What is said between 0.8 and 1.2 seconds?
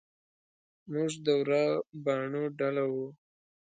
موږ